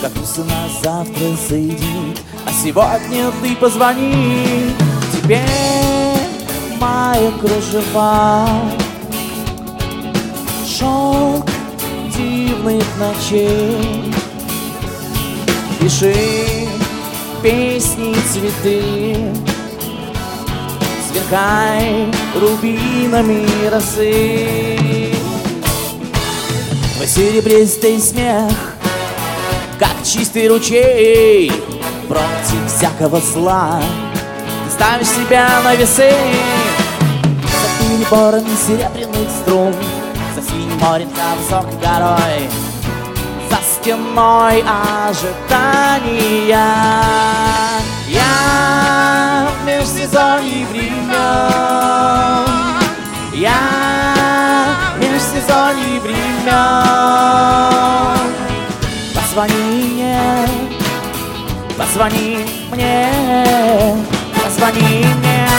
[0.00, 4.74] Как усы нас завтра соединит А сегодня ты позвони.
[5.12, 5.44] Тебе
[6.80, 8.48] мои кружева.
[10.66, 11.46] Шелк
[12.16, 14.14] дивных ночей.
[15.78, 16.66] Пиши
[17.42, 19.49] песни, цветы
[21.10, 22.06] Сверкай
[22.36, 25.10] рубинами росы
[26.94, 28.52] Твой серебристый смех
[29.80, 31.50] Как чистый ручей
[32.06, 33.82] Против всякого зла.
[34.64, 36.12] Ты ставишь себя на весы.
[37.42, 39.74] За переборами серебряных струн
[40.36, 42.48] За синим морем, за высокой горой.
[43.50, 44.64] За стеной
[45.08, 46.46] ожидания.
[48.08, 50.99] Я в межсезонье времен
[53.34, 53.60] Я
[54.94, 56.50] в межсезонье времен
[59.14, 60.20] Позвони мне
[61.78, 63.08] Позвони мне
[64.44, 65.49] Позвони мне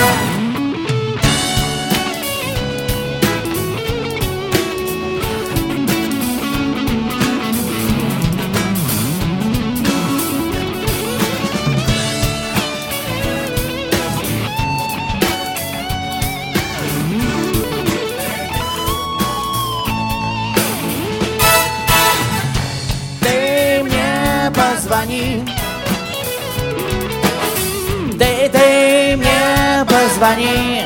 [30.31, 30.85] позвони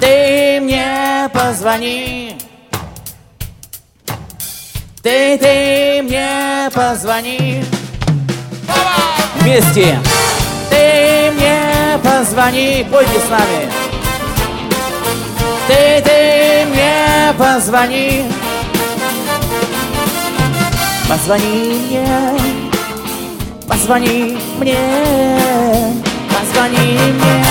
[0.00, 2.36] Ты мне позвони.
[5.02, 7.64] Ты, ты мне позвони.
[9.36, 9.98] Вместе.
[10.70, 12.86] Ты мне позвони.
[12.90, 13.70] Пойте с нами.
[15.66, 18.24] Ты, ты мне позвони.
[21.08, 22.06] Позвони мне,
[23.66, 25.87] позвони мне,
[26.40, 27.44] позвони мне.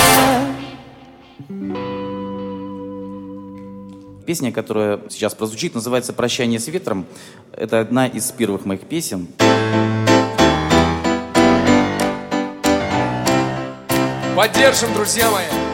[4.26, 7.06] Песня, которая сейчас прозвучит, называется «Прощание с ветром».
[7.52, 9.28] Это одна из первых моих песен.
[14.36, 15.67] Поддержим, друзья мои.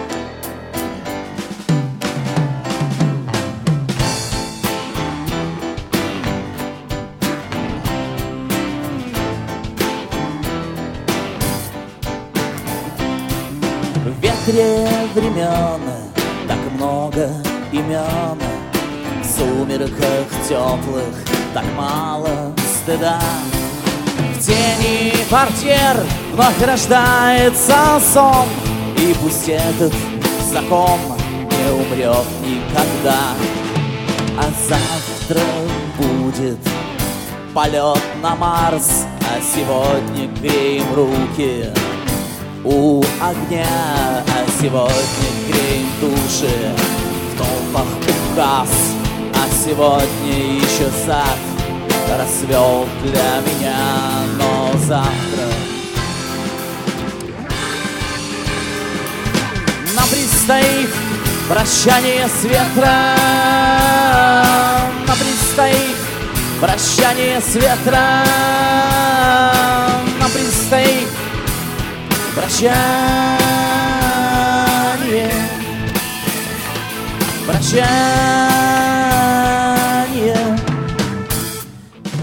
[14.54, 15.80] Ветре времен
[16.46, 17.28] так много
[17.72, 18.38] имен
[19.20, 23.18] В сумерках теплых так мало стыда.
[24.36, 25.96] В тени портьер
[26.32, 28.46] вновь рождается сон.
[28.96, 29.92] И пусть этот
[30.52, 31.00] закон
[31.50, 33.34] не умрет никогда.
[34.38, 35.44] А завтра
[35.98, 36.58] будет
[37.52, 39.04] полет на Марс.
[39.20, 41.66] А сегодня греем руки
[42.64, 46.74] у огня А сегодня греем души.
[47.32, 47.86] В толпах
[48.32, 48.72] указ
[49.34, 51.38] А сегодня еще сад
[52.18, 53.82] расцвел для меня.
[54.38, 54.50] Но
[54.86, 55.46] завтра
[59.94, 60.90] нам предстоит
[61.48, 62.84] прощание с ветром.
[65.06, 65.96] Нам предстоит
[66.60, 69.63] прощание с ветром
[72.34, 72.90] прощание.
[77.46, 77.94] Прощание.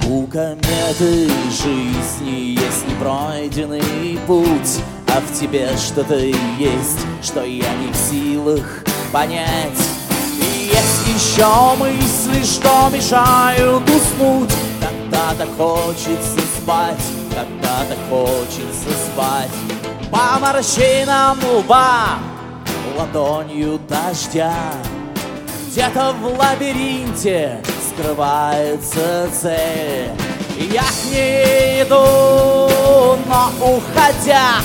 [0.08, 7.96] У кометы жизни есть непройденный путь А в тебе что-то есть, что я не в
[7.96, 9.82] силах понять.
[10.38, 14.54] И есть еще мысли, что мешают уснуть.
[14.82, 19.81] Когда так хочется спать, когда так хочется спать
[20.12, 22.20] По морщинам лба,
[22.98, 24.54] ладонью дождя.
[25.68, 30.12] Где-то в лабиринте скрывается цель.
[30.58, 34.60] Я к ней иду, но уходя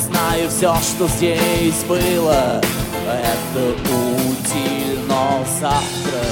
[0.00, 2.60] Знаю все, что здесь было.
[3.10, 6.22] Это утиль, но завтра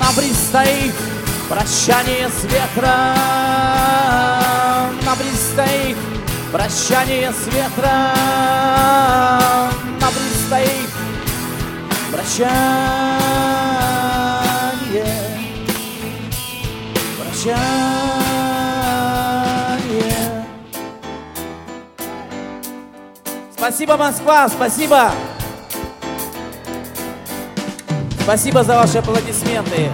[0.00, 0.94] Нам предстоит
[1.48, 2.88] прощание с ветром.
[5.04, 5.96] Нам предстоит
[6.52, 7.90] прощание с ветром.
[10.00, 10.90] Нам предстоит
[12.12, 12.68] прощание.
[17.18, 17.88] Прощание.
[23.56, 25.12] Спасибо, Москва, спасибо.
[28.22, 29.90] Спасибо за ваши аплодисменты.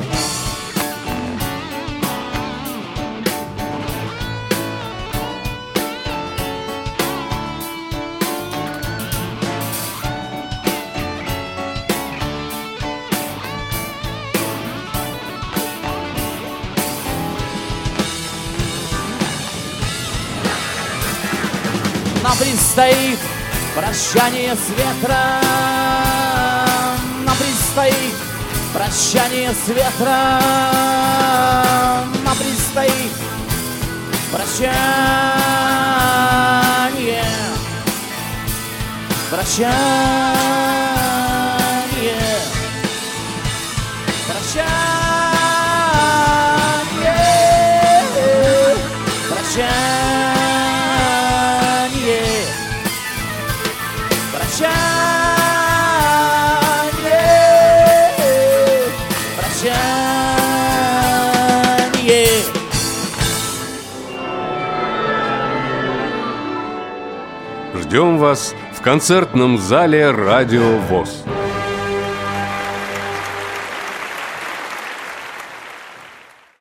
[22.74, 23.20] Предстоит
[23.76, 25.14] прощание с ветром.
[27.24, 28.14] Нам предстоит
[28.72, 30.10] прощание с ветром.
[32.24, 33.12] Нам предстоит
[34.32, 34.74] прощание.
[39.30, 40.83] Прощание
[67.94, 71.23] Ждем вас в концертном зале «Радио ВОЗ».